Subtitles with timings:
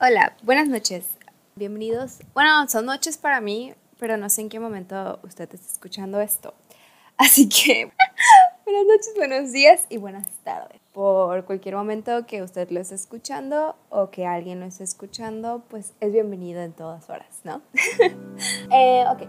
[0.00, 1.18] Hola, buenas noches.
[1.56, 2.20] Bienvenidos.
[2.32, 6.54] Bueno, son noches para mí, pero no sé en qué momento usted está escuchando esto.
[7.16, 7.90] Así que
[8.64, 10.80] buenas noches, buenos días y buenas tardes.
[10.92, 15.94] Por cualquier momento que usted lo esté escuchando o que alguien lo esté escuchando, pues
[15.98, 17.60] es bienvenido en todas horas, ¿no?
[18.72, 19.22] eh, ok.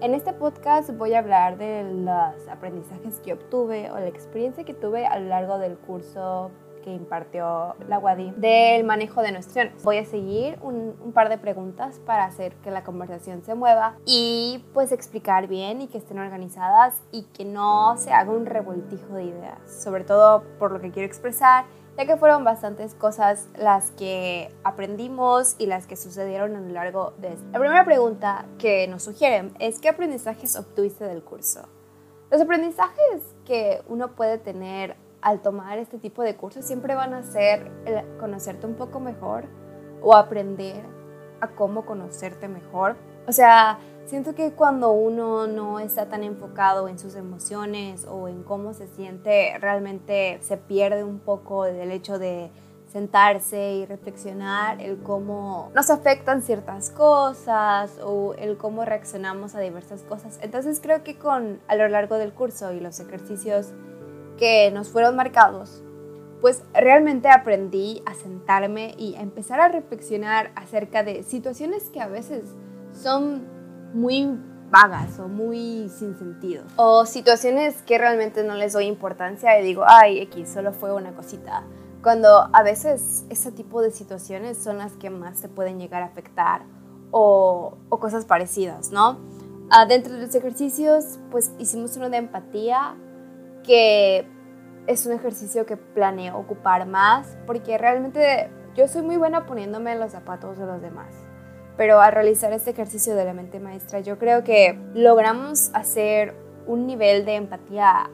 [0.00, 4.74] En este podcast voy a hablar de los aprendizajes que obtuve o la experiencia que
[4.74, 6.50] tuve a lo largo del curso
[6.88, 11.36] que impartió la WADI del manejo de nuestras Voy a seguir un, un, par de
[11.36, 16.18] preguntas para hacer que la conversación se mueva y pues explicar bien y que estén
[16.18, 20.90] organizadas y que no se haga un revoltijo de ideas, sobre todo por lo que
[20.90, 21.66] quiero expresar
[21.98, 27.12] ya que fueron bastantes cosas las que aprendimos y las que sucedieron a lo largo
[27.18, 27.44] de esto.
[27.52, 31.68] La primera pregunta que nos sugieren es ¿qué aprendizajes obtuviste del curso?
[32.30, 37.22] Los aprendizajes que uno puede tener al tomar este tipo de cursos siempre van a
[37.22, 37.70] ser
[38.18, 39.46] conocerte un poco mejor
[40.02, 40.84] o aprender
[41.40, 42.96] a cómo conocerte mejor.
[43.26, 48.42] O sea, siento que cuando uno no está tan enfocado en sus emociones o en
[48.42, 52.50] cómo se siente, realmente se pierde un poco del hecho de
[52.90, 60.02] sentarse y reflexionar el cómo nos afectan ciertas cosas o el cómo reaccionamos a diversas
[60.04, 60.38] cosas.
[60.42, 63.74] Entonces creo que con a lo largo del curso y los ejercicios
[64.38, 65.82] que nos fueron marcados,
[66.40, 72.08] pues realmente aprendí a sentarme y a empezar a reflexionar acerca de situaciones que a
[72.08, 72.44] veces
[72.92, 73.46] son
[73.92, 74.38] muy
[74.70, 76.64] vagas o muy sin sentido.
[76.76, 81.14] O situaciones que realmente no les doy importancia y digo, ay, X, solo fue una
[81.14, 81.64] cosita.
[82.02, 86.06] Cuando a veces ese tipo de situaciones son las que más te pueden llegar a
[86.06, 86.62] afectar
[87.10, 89.18] o, cosas parecidas, ¿no?
[89.70, 92.94] Uh, dentro de los ejercicios, pues hicimos uno de empatía
[93.68, 94.26] que
[94.86, 100.00] es un ejercicio que planeo ocupar más porque realmente yo soy muy buena poniéndome en
[100.00, 101.14] los zapatos de los demás.
[101.76, 106.34] Pero al realizar este ejercicio de la mente maestra, yo creo que logramos hacer
[106.66, 108.10] un nivel de empatía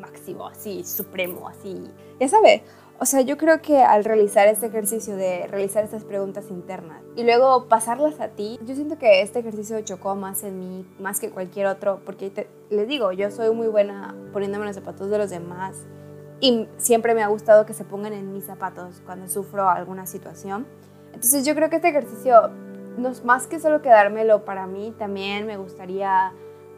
[0.00, 1.80] máximo, así, supremo, así.
[2.18, 2.64] Ya sabe,
[3.00, 7.22] o sea, yo creo que al realizar este ejercicio de realizar estas preguntas internas y
[7.22, 11.30] luego pasarlas a ti, yo siento que este ejercicio chocó más en mí, más que
[11.30, 15.86] cualquier otro, porque les digo, yo soy muy buena poniéndome los zapatos de los demás
[16.40, 20.66] y siempre me ha gustado que se pongan en mis zapatos cuando sufro alguna situación.
[21.12, 22.50] Entonces yo creo que este ejercicio,
[22.96, 26.32] no más que solo quedármelo para mí, también me gustaría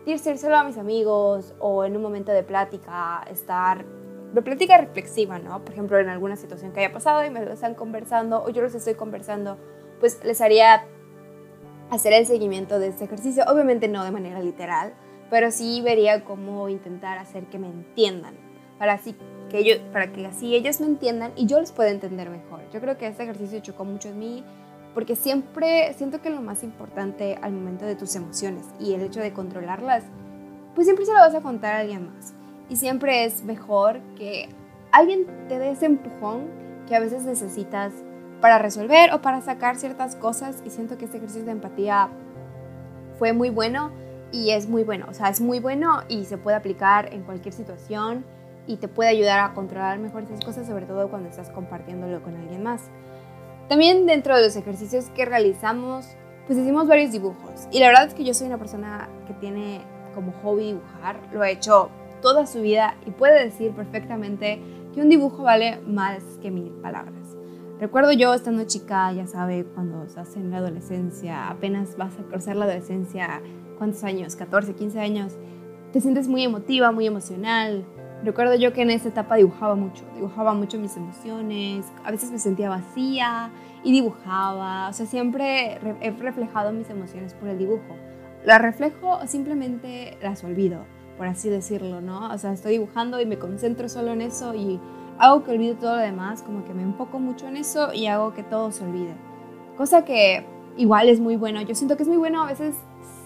[0.05, 3.87] decírselo a mis amigos o en un momento de plática, estar
[4.33, 5.65] de plática reflexiva, ¿no?
[5.65, 8.63] Por ejemplo, en alguna situación que haya pasado y me lo están conversando o yo
[8.63, 9.59] los estoy conversando,
[9.99, 10.85] pues les haría
[11.91, 13.45] hacer el seguimiento de este ejercicio.
[13.49, 14.95] Obviamente no de manera literal,
[15.31, 18.35] pero sí vería cómo intentar hacer que me entiendan,
[18.79, 19.17] para así
[19.51, 22.61] que ellos, para que así ellos me entiendan y yo les pueda entender mejor.
[22.73, 24.45] Yo creo que este ejercicio chocó mucho en mí
[24.95, 29.21] porque siempre siento que lo más importante al momento de tus emociones y el hecho
[29.21, 30.05] de controlarlas,
[30.75, 32.35] pues siempre se lo vas a contar a alguien más.
[32.71, 34.49] Y siempre es mejor que
[34.93, 36.49] alguien te dé ese empujón
[36.89, 37.93] que a veces necesitas
[38.41, 40.63] para resolver o para sacar ciertas cosas.
[40.65, 42.09] Y siento que este ejercicio de empatía
[43.19, 43.91] fue muy bueno
[44.33, 45.07] y es muy bueno.
[45.09, 48.25] O sea, es muy bueno y se puede aplicar en cualquier situación
[48.69, 52.37] y te puede ayudar a controlar mejor esas cosas, sobre todo cuando estás compartiéndolo con
[52.37, 52.83] alguien más.
[53.69, 56.07] También dentro de los ejercicios que realizamos,
[56.47, 57.67] pues hicimos varios dibujos.
[57.73, 59.81] Y la verdad es que yo soy una persona que tiene
[60.15, 64.61] como hobby dibujar, lo ha hecho toda su vida y puede decir perfectamente
[64.95, 67.37] que un dibujo vale más que mil palabras.
[67.79, 72.57] Recuerdo yo estando chica, ya sabe, cuando estás en la adolescencia, apenas vas a cruzar
[72.57, 73.41] la adolescencia,
[73.79, 74.37] ¿cuántos años?
[74.37, 75.33] 14, 15 años.
[75.93, 77.87] Te sientes muy emotiva, muy emocional,
[78.23, 82.39] Recuerdo yo que en esa etapa dibujaba mucho, dibujaba mucho mis emociones, a veces me
[82.39, 83.51] sentía vacía
[83.83, 87.97] y dibujaba, o sea, siempre he reflejado mis emociones por el dibujo.
[88.45, 90.85] Las reflejo o simplemente las olvido,
[91.21, 92.33] por así decirlo, ¿no?
[92.33, 94.81] O sea, estoy dibujando y me concentro solo en eso y
[95.19, 98.33] hago que olvide todo lo demás, como que me enfoco mucho en eso y hago
[98.33, 99.13] que todo se olvide.
[99.77, 100.47] Cosa que
[100.79, 102.75] igual es muy bueno, yo siento que es muy bueno a veces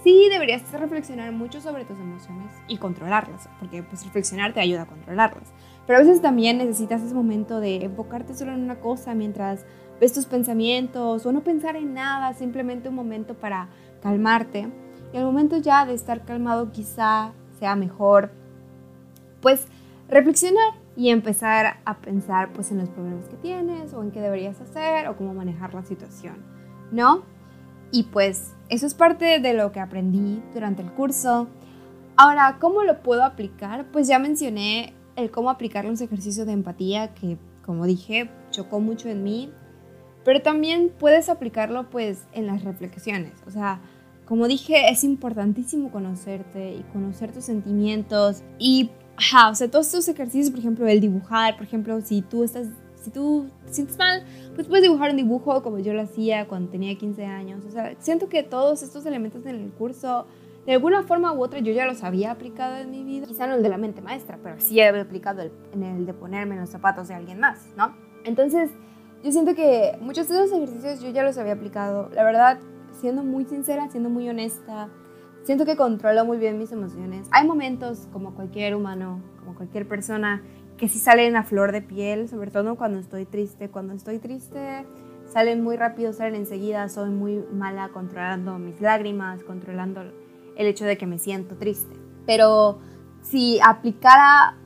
[0.03, 4.87] sí deberías reflexionar mucho sobre tus emociones y controlarlas, porque pues reflexionar te ayuda a
[4.87, 5.53] controlarlas.
[5.87, 9.67] Pero a veces también necesitas ese momento de enfocarte solo en una cosa mientras
[10.01, 13.69] ves tus pensamientos o no pensar en nada, simplemente un momento para
[14.03, 14.67] calmarte.
[15.13, 17.35] Y al momento ya de estar calmado quizá
[17.65, 18.31] sea mejor
[19.41, 19.67] pues
[20.07, 24.61] reflexionar y empezar a pensar pues en los problemas que tienes o en qué deberías
[24.61, 26.37] hacer o cómo manejar la situación,
[26.93, 27.23] ¿no?
[27.91, 31.49] Y pues eso es parte de lo que aprendí durante el curso.
[32.17, 33.87] Ahora, ¿cómo lo puedo aplicar?
[33.93, 39.09] Pues ya mencioné el cómo aplicar los ejercicios de empatía que, como dije, chocó mucho
[39.09, 39.51] en mí.
[40.23, 43.33] pero también puedes aplicarlo pues en las reflexiones.
[43.47, 43.81] O sea,
[44.27, 50.09] como dije, es importantísimo conocerte y conocer tus sentimientos y, ajá, o sea, todos estos
[50.09, 52.69] ejercicios, por ejemplo, el dibujar, por ejemplo, si tú estás,
[53.03, 54.25] si tú te sientes mal,
[54.55, 57.65] pues puedes dibujar un dibujo como yo lo hacía cuando tenía 15 años.
[57.67, 60.27] O sea, siento que todos estos elementos en el curso,
[60.65, 63.27] de alguna forma u otra, yo ya los había aplicado en mi vida.
[63.27, 65.43] Quizá no el de la mente maestra, pero sí había aplicado
[65.73, 67.95] en el de ponerme en los zapatos de alguien más, ¿no?
[68.25, 68.71] Entonces,
[69.23, 72.09] yo siento que muchos de esos ejercicios yo ya los había aplicado.
[72.15, 72.59] La verdad,
[72.95, 74.89] siendo muy sincera, siendo muy honesta,
[75.43, 77.29] siento que controlo muy bien mis emociones.
[77.31, 80.43] Hay momentos, como cualquier humano, como cualquier persona,
[80.77, 83.69] que sí salen a flor de piel, sobre todo cuando estoy triste.
[83.71, 84.85] Cuando estoy triste,
[85.27, 86.89] salen muy rápido, salen enseguida.
[86.89, 90.03] Soy muy mala controlando mis lágrimas, controlando
[90.57, 91.95] el hecho de que me siento triste.
[92.27, 92.79] Pero
[93.23, 94.57] si aplicara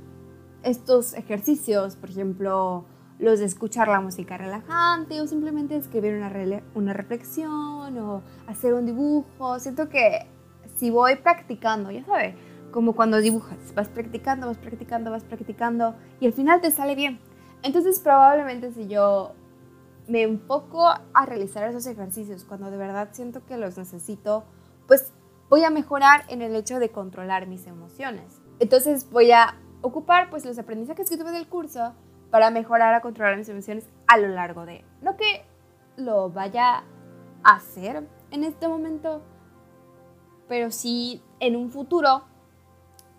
[0.63, 2.87] estos ejercicios, por ejemplo,
[3.19, 6.31] los de escuchar la música relajante o simplemente escribir una,
[6.75, 9.59] una reflexión o hacer un dibujo.
[9.59, 10.27] Siento que
[10.77, 12.37] si voy practicando, ya sabes,
[12.71, 17.19] como cuando dibujas, vas practicando, vas practicando, vas practicando y al final te sale bien.
[17.63, 19.33] Entonces probablemente si yo
[20.07, 24.45] me enfoco a realizar esos ejercicios cuando de verdad siento que los necesito,
[24.87, 25.13] pues
[25.49, 28.41] voy a mejorar en el hecho de controlar mis emociones.
[28.61, 31.95] Entonces voy a ocupar pues los aprendizajes que tuve del curso
[32.31, 34.85] para mejorar a controlar mis emociones a lo largo de.
[35.03, 35.45] No que
[35.97, 36.85] lo vaya
[37.43, 39.23] a hacer en este momento,
[40.49, 42.25] pero sí en un futuro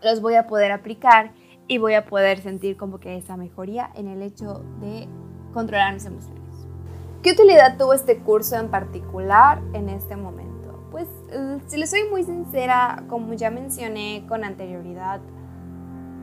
[0.02, 1.32] los voy a poder aplicar
[1.68, 5.08] y voy a poder sentir como que esa mejoría en el hecho de
[5.54, 6.40] controlar mis emociones.
[7.22, 10.88] ¿Qué utilidad tuvo este curso en particular en este momento?
[10.90, 11.08] Pues
[11.68, 15.20] si le soy muy sincera, como ya mencioné con anterioridad,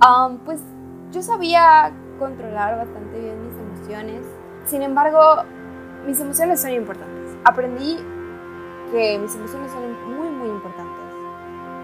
[0.01, 0.61] um, pues
[1.13, 4.23] yo sabía controlar bastante bien mis emociones.
[4.65, 5.43] Sin embargo,
[6.07, 7.37] mis emociones son importantes.
[7.45, 7.99] Aprendí
[8.91, 10.97] que mis emociones son muy, muy importantes.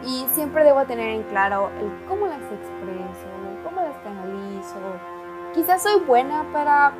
[0.04, 3.26] Y siempre debo tener en claro el cómo las expreso,
[3.64, 4.80] cómo las canalizo.
[5.54, 6.92] Quizás soy buena para,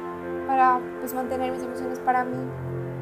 [0.46, 2.38] para pues, mantener mis emociones para mí,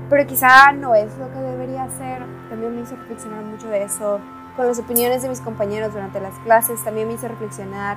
[0.08, 2.24] pero quizá no es lo que debería hacer.
[2.48, 4.20] También me hizo reflexionar mucho de eso.
[4.56, 7.96] Con las opiniones de mis compañeros durante las clases también me hizo reflexionar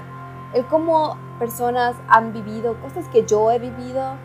[0.54, 4.16] el cómo personas han vivido cosas que yo he vivido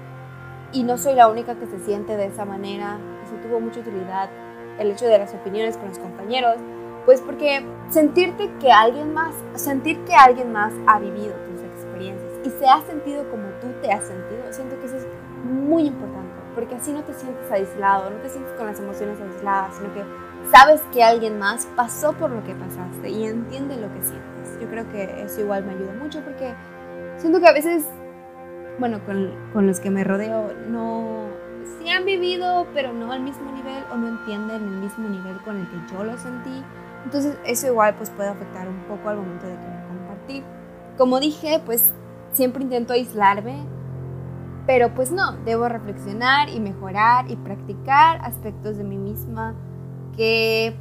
[0.73, 2.99] y no soy la única que se siente de esa manera.
[3.25, 4.29] Eso tuvo mucha utilidad,
[4.79, 6.57] el hecho de las opiniones con los compañeros,
[7.05, 12.51] pues porque sentirte que alguien más, sentir que alguien más ha vivido tus experiencias y
[12.51, 15.07] se ha sentido como tú te has sentido, siento que eso es
[15.45, 19.75] muy importante, porque así no te sientes aislado, no te sientes con las emociones aisladas,
[19.77, 20.05] sino que
[20.51, 24.59] sabes que alguien más pasó por lo que pasaste y entiende lo que sientes.
[24.61, 26.55] Yo creo que eso igual me ayuda mucho porque
[27.17, 27.85] siento que a veces,
[28.79, 31.27] bueno, con, con los que me rodeo, no,
[31.79, 35.57] sí han vivido, pero no al mismo nivel o no entienden el mismo nivel con
[35.57, 36.65] el que yo lo sentí.
[37.05, 40.45] Entonces eso igual pues puede afectar un poco al momento de querer compartir.
[40.97, 41.93] Como dije, pues
[42.33, 43.65] siempre intento aislarme,
[44.67, 49.55] pero pues no, debo reflexionar y mejorar y practicar aspectos de mí misma
[50.19, 50.75] que,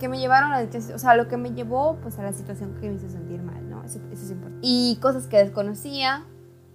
[0.00, 2.88] que me llevaron a, o sea, lo que me llevó pues a la situación que
[2.88, 3.84] me hizo sentir mal, ¿no?
[3.84, 4.58] Eso, eso es importante.
[4.62, 6.26] Y cosas que desconocía,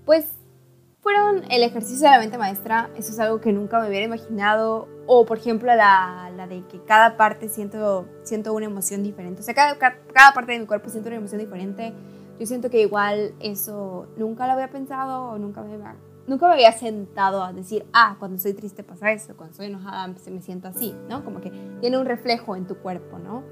[0.06, 0.32] pues
[1.02, 4.88] fueron el ejercicio de la mente maestra, eso es algo que nunca me hubiera imaginado,
[5.08, 9.44] o por ejemplo la, la de que cada parte siento, siento una emoción diferente, o
[9.44, 11.94] sea, cada, cada parte de mi cuerpo siento una emoción diferente,
[12.40, 15.96] yo siento que igual eso nunca lo había pensado o nunca me había
[16.28, 20.08] nunca me había sentado a decir, ah, cuando estoy triste pasa eso, cuando estoy enojada
[20.08, 21.24] me siento así, ¿no?
[21.24, 23.44] Como que tiene un reflejo en tu cuerpo, ¿no?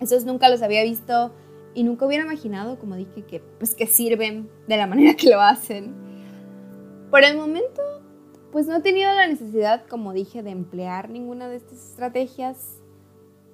[0.00, 1.32] Esos nunca los había visto
[1.74, 5.40] y nunca hubiera imaginado, como dije, que pues que sirven de la manera que lo
[5.40, 5.94] hacen.
[7.10, 7.82] Por el momento,
[8.52, 12.80] pues no he tenido la necesidad, como dije, de emplear ninguna de estas estrategias,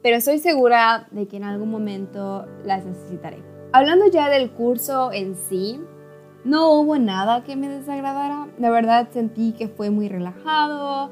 [0.02, 3.42] pero estoy segura de que en algún momento las necesitaré.
[3.72, 5.80] Hablando ya del curso en sí,
[6.44, 8.48] no hubo nada que me desagradara.
[8.58, 11.10] La verdad sentí que fue muy relajado.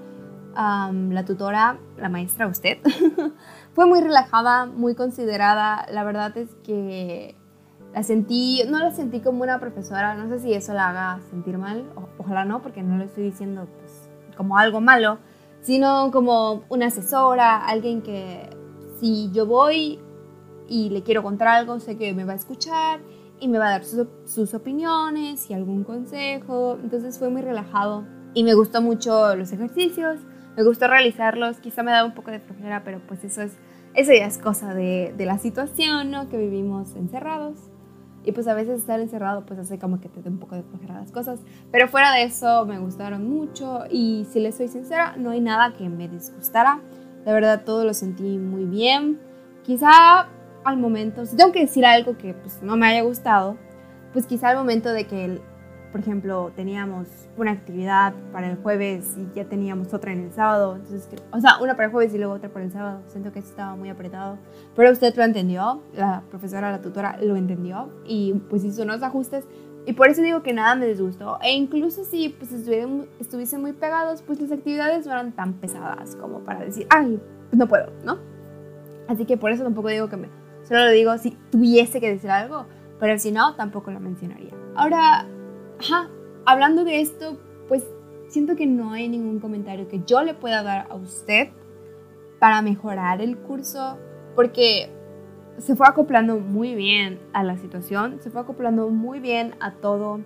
[0.55, 2.79] la tutora, la maestra, usted,
[3.73, 5.87] fue muy relajada, muy considerada.
[5.93, 7.37] La verdad es que
[7.95, 10.15] la sentí, no la sentí como una profesora.
[10.15, 11.85] No sé si eso la haga sentir mal.
[12.19, 15.19] ojalá no, porque no lo estoy diciendo pues, como algo malo.
[15.61, 18.49] Sino como una asesora, alguien que
[18.99, 20.01] si yo voy
[20.69, 23.01] y le quiero contar algo, sé que me va a escuchar
[23.41, 26.79] y me va a dar sus, opiniones y algún consejo.
[26.83, 30.21] Entonces fue muy relajado y me gustó mucho los ejercicios,
[30.57, 31.59] me gustó realizarlos.
[31.59, 33.57] Quizá me daba un poco de flojera, pero pues eso es
[33.95, 36.29] eso ya es cosa de, de la situación, ¿no?
[36.29, 37.59] Que vivimos encerrados.
[38.23, 40.63] Y pues a veces estar encerrado pues hace como que te dé un poco de
[40.63, 41.41] flojera las cosas.
[41.73, 45.73] Pero fuera de eso me gustaron mucho y si les soy sincera, no hay nada
[45.73, 46.81] que me disgustara.
[47.25, 49.19] La verdad todo lo sentí muy bien.
[49.63, 50.29] Quizá
[50.65, 53.57] al momento, si tengo que decir algo que pues no me haya gustado,
[54.13, 55.41] pues quizá al momento de que
[55.91, 60.77] por ejemplo, teníamos una actividad para el jueves y ya teníamos otra en el sábado.
[60.77, 63.03] Entonces, o sea, una para el jueves y luego otra para el sábado.
[63.09, 64.39] Siento que estaba muy apretado.
[64.77, 69.47] Pero usted lo entendió, la profesora, la tutora lo entendió y pues hizo unos ajustes.
[69.85, 71.39] Y por eso digo que nada me disgustó.
[71.43, 76.41] E incluso si pues, estuviesen muy pegados, pues las actividades no eran tan pesadas como
[76.41, 78.19] para decir, ay, pues no puedo, ¿no?
[79.09, 80.40] Así que por eso tampoco digo que me...
[80.71, 82.65] Solo lo digo si tuviese que decir algo,
[83.01, 84.53] pero si no, tampoco lo mencionaría.
[84.77, 85.27] Ahora,
[86.47, 87.85] hablando de esto, pues
[88.29, 91.49] siento que no hay ningún comentario que yo le pueda dar a usted
[92.39, 93.99] para mejorar el curso,
[94.37, 94.91] porque
[95.59, 100.21] se fue acoplando muy bien a la situación, se fue acoplando muy bien a todo.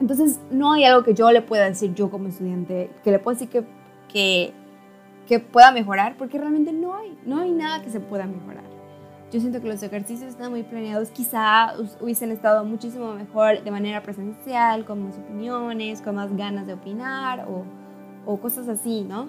[0.00, 3.38] Entonces, no hay algo que yo le pueda decir yo como estudiante, que le pueda
[3.38, 3.64] decir que,
[4.12, 4.52] que,
[5.28, 8.73] que pueda mejorar, porque realmente no hay, no hay nada que se pueda mejorar.
[9.34, 11.10] Yo siento que los ejercicios están muy planeados.
[11.10, 16.74] Quizá hubiesen estado muchísimo mejor de manera presencial, con más opiniones, con más ganas de
[16.74, 17.64] opinar o,
[18.26, 19.26] o cosas así, ¿no?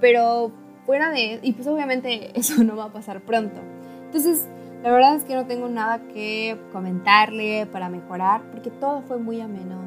[0.00, 0.52] Pero
[0.86, 1.40] fuera de...
[1.42, 3.60] Y pues obviamente eso no va a pasar pronto.
[4.04, 4.46] Entonces,
[4.84, 9.40] la verdad es que no tengo nada que comentarle para mejorar, porque todo fue muy
[9.40, 9.82] ameno.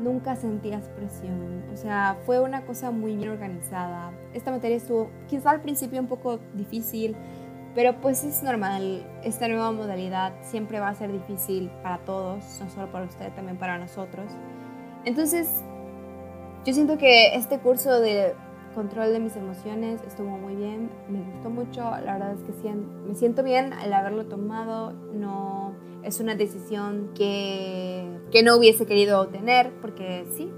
[0.00, 1.64] Nunca sentías presión.
[1.70, 4.12] O sea, fue una cosa muy bien organizada.
[4.32, 7.14] Esta materia estuvo quizá al principio un poco difícil
[7.76, 12.70] pero pues es normal, esta nueva modalidad siempre va a ser difícil para todos, no
[12.70, 14.32] solo para usted, también para nosotros.
[15.04, 15.46] Entonces,
[16.64, 18.34] yo siento que este curso de
[18.74, 23.14] control de mis emociones estuvo muy bien, me gustó mucho, la verdad es que me
[23.14, 29.70] siento bien al haberlo tomado, no es una decisión que, que no hubiese querido tener,
[29.82, 30.50] porque sí,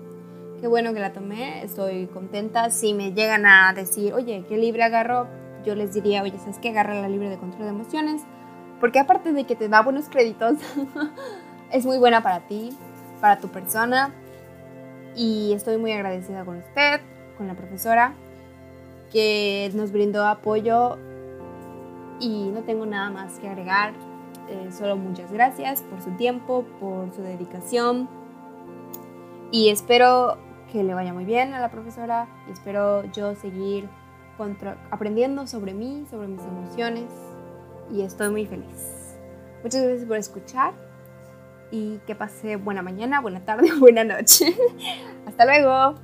[0.60, 4.84] qué bueno que la tomé, estoy contenta, si me llegan a decir, oye, ¿qué libre
[4.84, 5.26] agarro?
[5.64, 6.70] Yo les diría, oye, ¿sabes qué?
[6.70, 8.22] Agarra la libre de control de emociones,
[8.80, 10.58] porque aparte de que te da buenos créditos,
[11.72, 12.70] es muy buena para ti,
[13.20, 14.12] para tu persona,
[15.14, 17.00] y estoy muy agradecida con usted,
[17.36, 18.14] con la profesora,
[19.12, 20.98] que nos brindó apoyo
[22.20, 23.94] y no tengo nada más que agregar,
[24.48, 28.08] eh, solo muchas gracias por su tiempo, por su dedicación
[29.50, 30.38] y espero
[30.70, 33.88] que le vaya muy bien a la profesora y espero yo seguir
[34.90, 37.10] aprendiendo sobre mí, sobre mis emociones
[37.90, 39.16] y estoy muy feliz.
[39.62, 40.74] Muchas gracias por escuchar
[41.70, 44.54] y que pase buena mañana, buena tarde, buena noche.
[45.26, 45.94] Hasta luego.